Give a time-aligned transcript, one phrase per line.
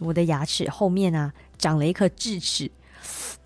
[0.00, 2.70] 我的牙齿后面啊长了一颗智齿，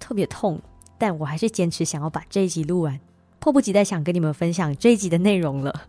[0.00, 0.60] 特别痛。
[0.96, 2.98] 但我还是坚持想要把这一集录完，
[3.40, 5.88] 迫不及待想跟你们分享这一集的内容了。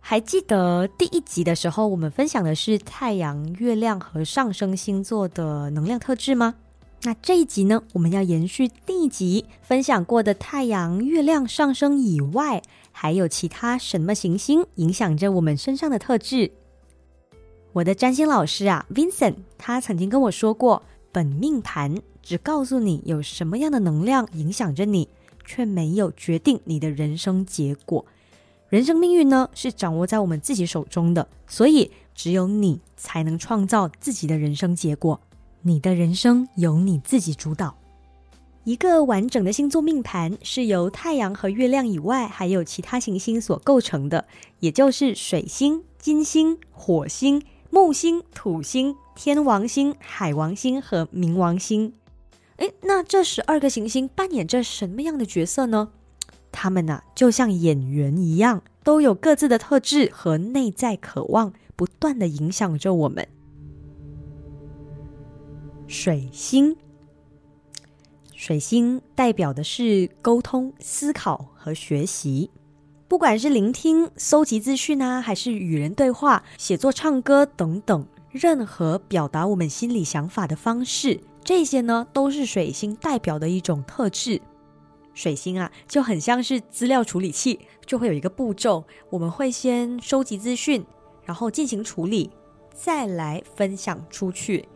[0.00, 6.54] 还记得第一集的时候，我们分享的是太阳、月亮和上升星座的能量特质吗？
[7.02, 16.50] 那这一集呢，我们要延续第一集分享过的太阳、月亮、上升以外，还有其他什么行星影响着我们身上的特质？
[17.74, 20.82] 我的占星老师啊，Vincent，他曾经跟我说过，
[21.12, 25.08] 本命盘只告诉你有什么样的能量影响着你，
[25.44, 28.04] 却没有决定你的人生结果。
[28.68, 35.20] 人生命运呢，是掌握在我们自己手中的，所以只有你才能创造自己的人生结果。
[35.62, 37.76] 你的人生由你自己主导。
[38.64, 44.26] 一个完整的星座命盘是由太阳和月亮以外，还有其他行星所构成的，
[44.60, 51.92] 也就是水星、金星、火星、木星、土星、天王星、海王星和冥王星。
[52.56, 55.90] 诶，那这十二个行星扮演着什么样的角色呢？
[56.50, 63.28] 他们呢，就像演员一样，都有各自的特质和内在渴望，不断的影响着我们。
[65.86, 66.76] 水星，
[68.34, 72.50] 水星代表的是沟通、思考和学习。
[73.08, 84.42] 不管是聆听、搜集资讯啊，还是与人对话、写作、唱歌等等，任何表达我们心里想法的方式，这些呢，都是水星代表的一种特质。
[85.14, 90.84] 水星啊，就很像是资料处理器，就会有一个步骤，我们会先收集资讯，
[91.24, 92.30] 然后进行处理，
[92.74, 94.68] 再来分享出去。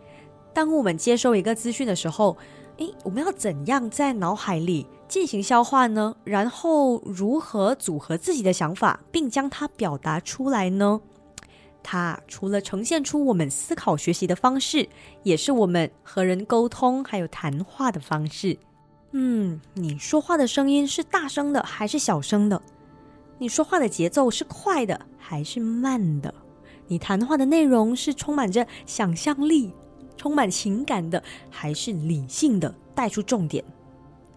[0.55, 2.39] 当我们接收一个资讯的时候，
[2.79, 6.17] 诶，我们要怎样在脑海里进行消化呢？
[6.25, 11.03] 然后如何组合自己的想法，并将它表达出来呢？
[11.83, 14.89] 它除了呈现出我们思考学习的方式，
[15.23, 18.57] 也是我们和人沟通还有谈话的方式。
[19.11, 22.63] 嗯，你说话的声音是大声的还是小声的？
[23.37, 26.35] 你说话的节奏是快的还是慢的？
[26.87, 29.75] 你谈话的内容是充满着想象力？
[30.17, 33.63] 充满情感的，还是理性的，带出重点。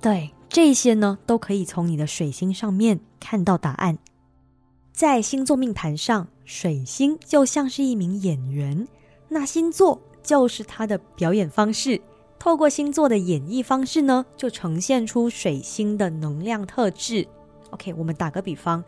[0.01, 3.97] 对这些呢，都可以从你的水星上面看到答案。
[4.93, 8.87] 在星座命盘上，水星就像是一名演员，
[9.27, 11.99] 那星座就是他的表演方式。
[12.39, 17.27] 透过星座的演绎方式呢，就呈现出水星的能量特质。
[17.71, 18.83] OK，我们打个比方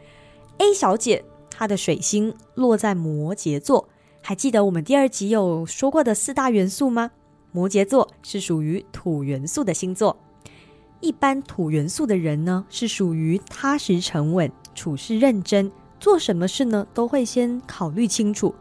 [0.59, 3.89] ，A 小姐她的水星落在摩羯座。
[4.22, 7.12] 还记得我们第二集有说过的四大元素吗？
[7.51, 10.16] 摩羯座是属于土元素的星座。
[10.99, 18.53] 一般土元素的人呢，是属于踏实沉稳、处事认真，做什么事呢都会先考虑清楚。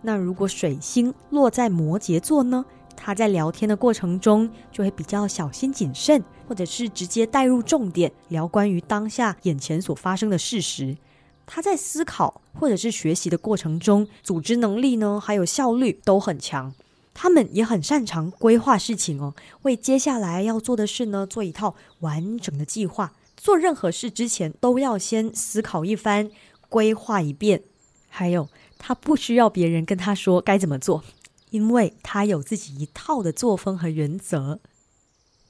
[0.00, 2.64] 那如果水星落在摩羯座呢，
[2.96, 10.96] 他在聊天的过程中就会比较小心谨慎，或者是直接带入重点，聊关于当下眼前所发生的事实。
[11.44, 16.72] 他在思考或者是学习的过程中，组织能力呢，还有效率都很强。
[17.14, 23.12] 他们也很擅长规划事情哦，为接下来要做的事呢，做一套完整的计划。
[23.36, 26.30] 做任何事之前，都要先思考一番，
[26.68, 27.62] 规划一遍。
[28.08, 31.02] 还有，他不需要别人跟他说该怎么做，
[31.50, 34.60] 因为他有自己一套的作风和原则。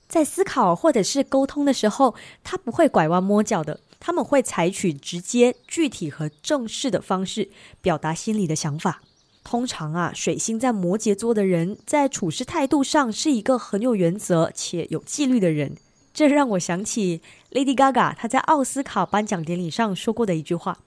[0.09, 3.81] 在思考或者是沟通的时候，他不会拐弯抹角的。
[4.05, 7.50] 他们会采取直接、具体和正式的方式
[7.81, 9.00] 表达心里的想法。
[9.45, 15.77] 通常啊，水星在摩羯座的人在处事态度上是一个很有原则且有纪律的人。
[16.15, 20.79] 这让我想起 Lady Gaga 她在奥斯卡颁奖典礼上说过的一句话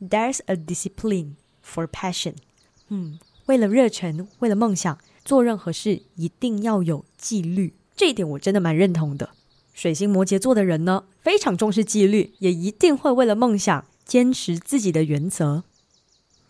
[0.00, 1.34] ：“There's a discipline
[1.64, 2.34] for passion。”
[2.88, 7.74] 嗯，为了热忱，为了梦想，做任何事一定要有纪律。
[7.96, 9.30] 这一点我真的蛮认同的。
[9.72, 15.64] 水星摩羯座的人呢，非常重视纪律，也一定会为了梦想坚持自己的原则。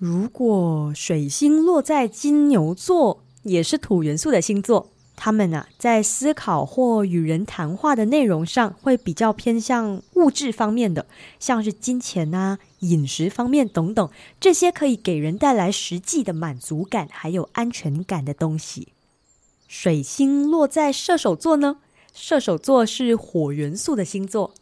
[0.06, 11.06] 如果水星落在金牛座，也是土元素的星座，他们呢在思考或与人谈话的内容上，会比较偏向物质方面的，
[11.40, 18.88] 像是金钱啊、饮食方面等等，这些可以给人带来实际的满足感还有安全感的东西。
[19.66, 21.78] 水星落在射手座呢？
[22.12, 24.52] 射手座是火元素的星座，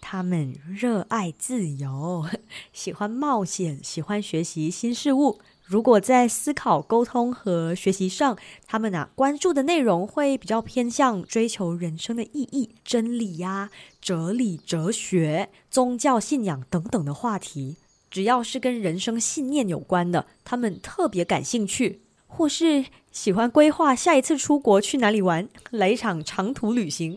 [0.00, 2.26] 他们热爱自由，
[2.72, 5.38] 喜欢冒险，喜欢学习新事物。
[5.64, 8.36] 如果在思考、沟通和学习上，
[8.66, 13.70] 他们啊关注的内容会比较偏向追求人生的意义、真理呀、
[14.00, 17.76] 哲理、哲学、宗教信仰等等的话题。
[18.10, 27.16] 只要是跟人生信念有关的，他们特别感兴趣，或是喜欢规划下一次出国去哪里玩，来一场长途旅行。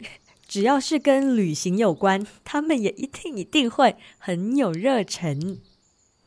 [0.53, 5.57] 只要是跟旅行有关，他们也一定一定会很有热忱。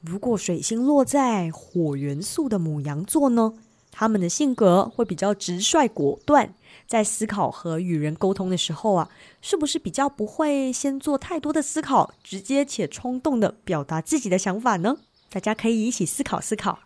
[0.00, 3.52] 如果水星落在火元素的母羊座呢？
[3.92, 6.52] 他们的性格会比较直率果断，
[6.88, 9.08] 在思考和与人沟通的时候啊，
[9.40, 14.96] 是不是比较不会先做太多的思考，直接且冲动的表达自己的想法呢？
[15.30, 16.80] 大家可以一起思考思考。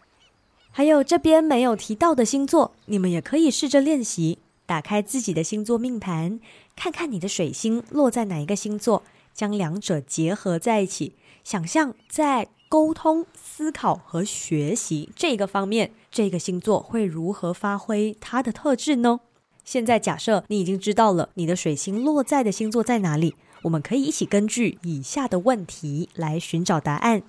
[0.70, 4.40] 还有这边没有提到的星座，你们也可以试着练习，
[4.70, 6.38] 打开自己的星座命盘，
[6.76, 9.02] 看看你的水星落在哪一个星座，
[9.34, 12.48] 将两者结合在一起，想象在。
[12.68, 19.18] 沟通、思考和学习这个方面，这个星座会如何发挥它的特质呢？
[19.64, 27.24] 现在假设你已经知道了你的水星落在的星座在哪里，我们可以一起根据以下的问题来寻找答案：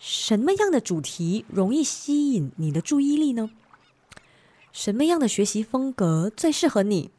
[0.00, 3.50] 什么样的主题容易吸引你的注意力呢？
[4.74, 7.12] 什么样的学习风格最适合你？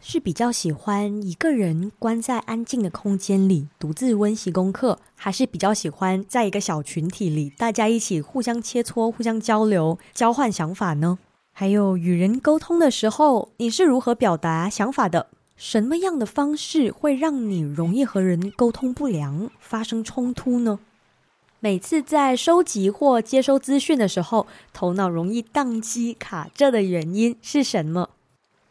[0.00, 11.18] 是比较喜欢一个人关在安静的空间里独自温习功课，还是比较喜欢在一个小群体里大家一起互相切磋、互相交流、交换想法呢？
[11.52, 15.26] 还有与人沟通的时候，你是如何表达想法的？
[15.54, 20.78] 什么样的方式会让你容易和人沟通不良、发生冲突呢？
[21.64, 28.10] 每次在收集或接收资讯的时候，头脑容易宕机卡着的原因是什么？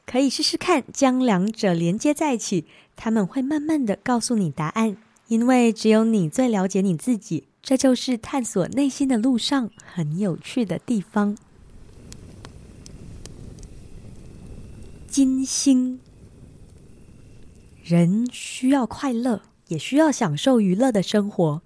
[0.06, 2.66] 可以试试看，将两者连接在一起，
[2.98, 4.98] 他们会慢慢的告诉你答案。
[5.30, 11.38] 因为只有你最了解你自己，这就是探索内心的路上很有趣的地方。
[15.08, 16.02] 金星，
[17.86, 21.62] 人需要快乐，也需要享受娱乐的生活。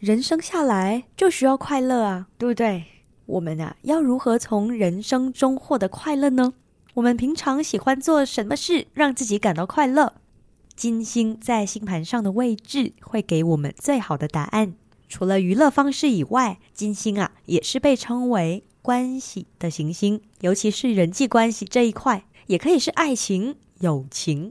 [0.00, 2.84] 人生下来就需要快乐啊，对不对？
[3.26, 6.54] 我们啊，要如何从人生中获得快乐呢？
[6.94, 10.14] 我们平常喜欢做什么事让自己感到快乐？
[10.74, 14.72] 金星在星盘上的位置会给我们最好的答案。
[15.06, 24.50] 除了娱乐方式以外，金星啊也是被称为关系的行星，尤其是人际关系这一块，也可以是爱情、友情。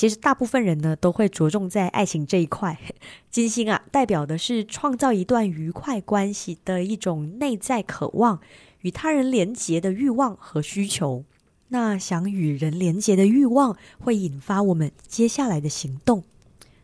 [0.00, 2.80] 其实大部分人呢都会着重在爱情这一块。
[3.30, 8.40] 金星啊代表的是创造一段愉快关系的一种内在渴望，
[8.80, 11.26] 与他人连结的欲望和需求。
[11.68, 16.24] 那想与人连结的欲望会引发我们接下来的行动，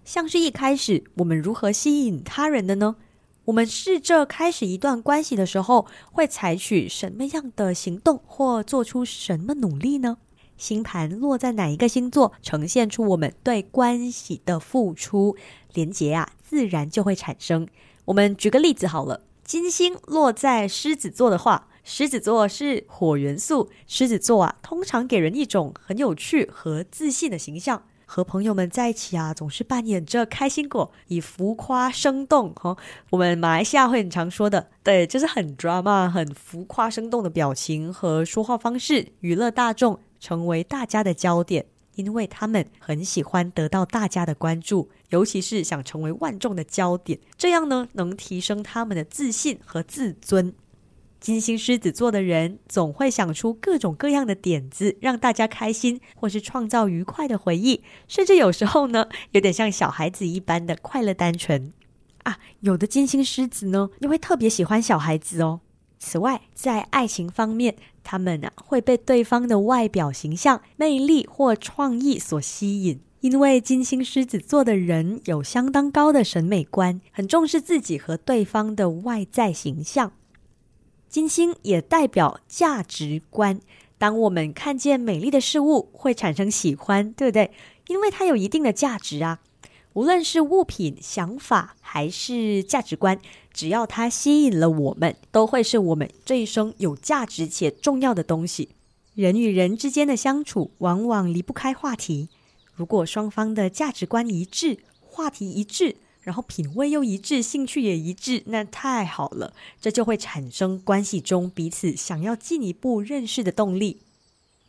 [0.05, 2.97] 像是一开始我们如何吸引他人的呢？
[3.47, 10.19] 我们试着开始一段关系的时候，会采取什么样的行动或做出什么努力呢？
[10.57, 15.37] 星盘落在哪一个星座，呈现出我们对关系的付出，
[15.73, 17.67] 连结啊，自然就会产生。
[18.07, 21.69] 我们举个例子好了，金星落在狮子座的话。
[21.89, 27.85] 狮子座是火元素，狮子座啊，通常给人一种很有趣和自信的形象。
[28.09, 32.77] 和朋友们在一起啊，总是扮演着开心果，以浮夸生动哈。
[33.11, 41.67] 我们马来西亚会很常说的，对，就是很 drama、很浮夸生动的表情和说话方式，娱乐大众，成为大家的焦点。
[41.95, 50.53] 因为他们很喜欢得到大家的关注，尤其是想成为万众的焦点，这样呢，能提升他们的自信和自尊。
[51.19, 61.73] 金星狮子座的人总会想出各种各样的点子，让大家开心，或是创造愉快的回忆，甚至有时候呢，有点像小孩子一般的快乐单纯
[62.25, 62.39] 啊。
[62.61, 65.61] 有的金星狮子呢，又会特别喜欢小孩子哦。
[65.99, 80.13] 此外，在爱情方面，他们啊会被对方的外表形象、魅力或创意所吸引，因为金星狮子座的人有相当高的审美观，很重视自己和对方的外在形象。
[81.09, 83.61] 金星也代表价值观。
[83.99, 87.51] 当我们看见美丽的事物，会产生喜欢，对不对？
[87.89, 89.41] 因为它有一定的价值啊。
[89.97, 93.19] 无论是物品、想法还是价值观，
[93.51, 98.69] 只要它吸引了我们，都会是我们这一生有价值且重要的东西。
[99.15, 102.29] 人与人之间的相处，往往离不开话题。
[102.75, 105.97] 如果双方的价值观一致，话题一致。
[106.21, 114.03] 然后品味又一致，兴趣也一致，那太好了，这就会产生关系中彼此想要进一步认识的动力。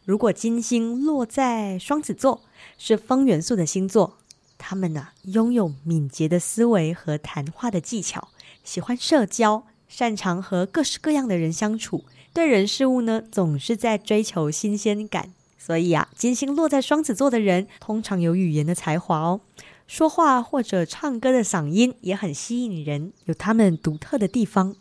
[0.05, 2.43] 如果金星落在双子座，
[2.77, 4.19] 是风元素的星座，
[4.57, 8.29] 他们呢拥有敏捷的思维和谈话的技巧，
[8.63, 15.33] 喜欢社交，擅长和各式各样的人相处，对人事物呢总是在追求新鲜感。
[15.57, 19.41] 所以啊，金星落在双子座的人，通常有语言的才华哦，
[19.85, 24.75] 说话或者唱歌的嗓音也很吸引人，有他们独特的地方。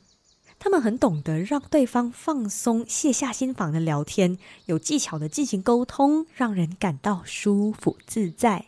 [0.59, 8.67] 他们很懂得让对方放松、卸下心防的聊天，有技巧的进行沟通，让人感到舒服自在。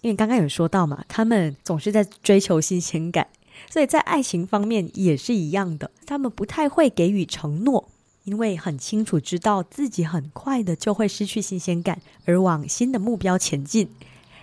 [0.00, 3.26] 因为刚刚有说到嘛，他们总是在追求新鲜感，
[3.70, 5.90] 所以在爱情方面也是一样的。
[6.06, 7.88] 他们不太会给予承诺，
[8.24, 13.88] 因为很清楚知道自己很快的就会失去新鲜感，而往新的目标前进。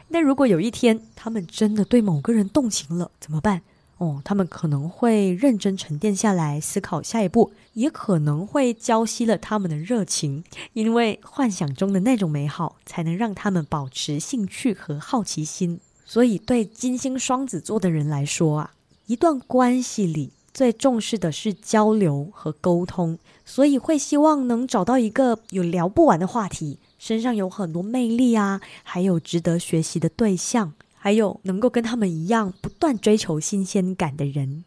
[0.10, 3.62] 那如果有一天他们真的对某个人动情了，怎么办？
[3.98, 15.80] 哦，他们可能会认真沉淀下来思考下一步，也可能会浇熄了他们的热情，因为幻想中的那种美好才能让他们保持兴趣和好奇心。
[16.06, 18.72] 所以，对金星双子座的人来说啊，
[19.08, 30.74] 一段关系里最重视的是交流和沟通，所以会希望能找到一个有聊不完的话题，身上有很多魅力啊，还有值得学习的对象。
[31.08, 34.66] 还有能够跟他们一样不断追求新鲜感的人。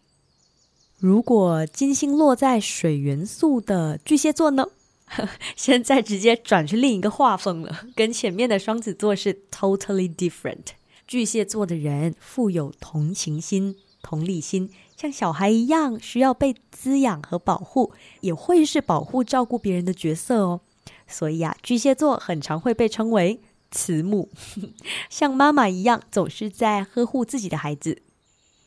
[0.96, 4.68] 如果金星落在水元素的巨蟹座呢？
[5.54, 10.68] 现在直接转去另一个画风了，跟前面的双子座是 totally different。
[11.06, 17.92] 巨蟹座的人富有同情心、同理心，像小孩一样需要被滋养和保护，
[18.22, 20.62] 也会是保护、照顾别人的角色哦。
[21.06, 23.42] 所以啊，巨蟹座很常会被称为。
[23.70, 24.28] 慈母
[25.08, 28.02] 像妈妈一样，总是在呵护自己的孩子。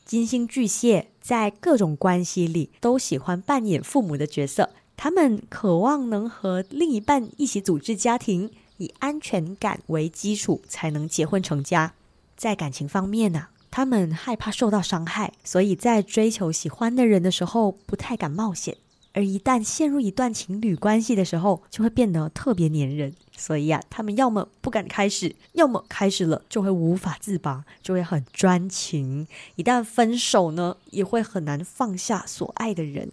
[0.05, 11.93] 金星巨蟹在各种关系里都喜欢扮演父母的角色，他们渴望能和另一半一起组织家庭，以安全感为基础才能结婚成家。
[12.35, 18.77] 在感情方面呢，他们害怕受到伤害，所以在追求喜欢的人的时候不太敢冒险。
[19.13, 23.13] 而一旦陷入一段情侣关系的时候，就会变得特别粘人。
[23.37, 29.27] 所以啊，他们要么不敢开始，要么开始了就会无法自拔，就会很专情。
[29.55, 33.11] 一旦分手呢，也会很难放下所爱的人。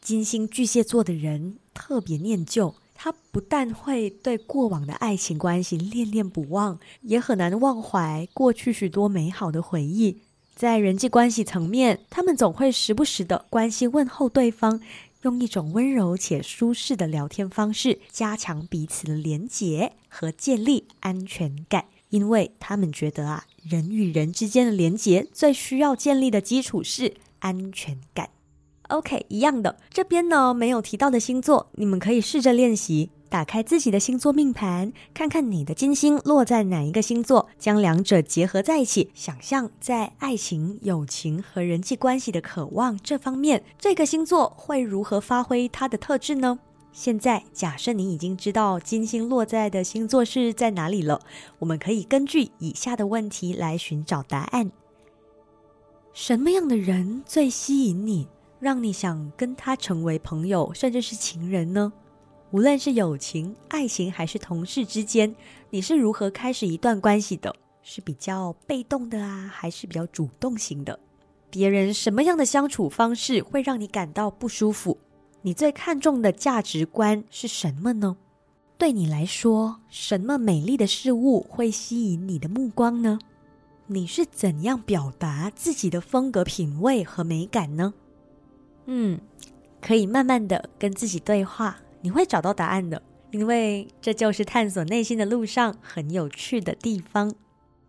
[0.00, 10.22] 金星巨蟹座的人特别念旧，他不但会对过往的爱情关系恋恋不忘，也很难忘怀过去许多美好的回忆。
[10.54, 14.80] 在人际关系层面，他们总会时不时的关心问候对方。
[15.22, 28.30] 用一种温柔且舒适的聊天方式，加强彼此的连结和建立安全感，因为他们觉得啊，人与人之间的连结最需要建立的基础是安全感。
[28.88, 33.10] OK，一样的，这边呢没有提到的星座，你们可以试着练习。
[33.28, 46.58] 打开自己的星座命盘，看看你的金星落在哪一个星座，将两者结合在一起，想象在爱情、友情和人际关系的渴望这方面，这个星座会如何发挥它的特质呢？
[46.90, 51.20] 现在假设你已经知道金星落在的星座是在哪里了，
[51.58, 54.72] 我们可以根据以下的问题来寻找答案：
[56.14, 58.26] 什么样的人最吸引你，
[58.58, 61.92] 让你想跟他成为朋友，甚至是情人呢？
[62.50, 65.34] 无论是友情、爱情还是同事之间，
[65.68, 67.54] 你是如何开始一段关系的？
[67.82, 70.98] 是比较被动的啊，还是比较主动型的？
[71.50, 74.96] 别人什么样的相处方式会让你感到不舒服？
[75.42, 78.16] 你最看重的价值观是什么呢？
[78.78, 83.18] 对你来说，什么美丽的事物会吸引你的目光呢？
[83.86, 87.92] 你是怎样表达自己的风格、品味和美感呢？
[88.86, 89.20] 嗯，
[89.82, 91.78] 可以慢慢的跟自己对话。
[92.00, 97.34] 你会找到答案的，因为这就是探索内心的路上很有趣的地方。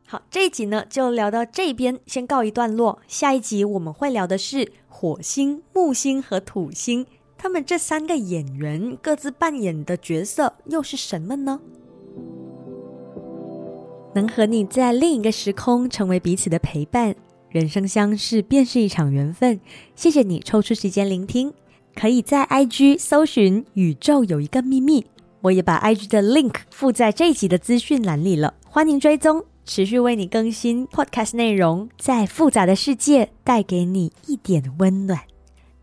[0.08, 3.00] 好，这一集呢就聊到这边，先告一段落。
[3.08, 7.06] 下一集我们会聊的是火星、木星和土星，
[7.38, 11.60] 他们这三个演员各自扮演的角色又是什么呢？
[14.16, 17.16] 能和你在另一个时空成为彼此的陪伴，
[17.50, 19.60] 人生相识便是一场缘分。
[19.96, 21.54] 谢谢你抽出时间聆听。
[22.00, 25.06] 可以在 IG 搜寻“宇宙有一个秘密”，
[25.44, 35.20] 我也把 IG 的 link 附在这一集的资讯栏里了，欢迎追踪，持续为你更新 podcast 内容，在复杂的世界带给你一点温暖。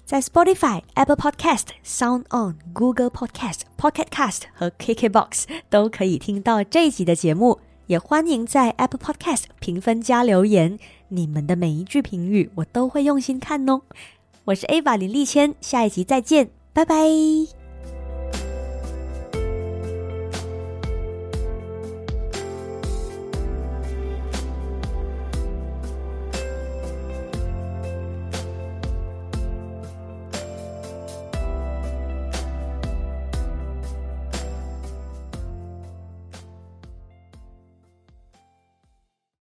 [0.07, 7.59] 在 Spotify、Apple Podcast、Sound On、Google Podcast、Pocket Cast 和 KKBox 都可以听到这一集的节目，
[7.89, 13.83] 也欢迎在 Apple Podcast 评分加留言，你们的每一句评语我都会用心看哦。
[14.47, 17.56] 我是 A 法林立谦，下一集再见，拜拜。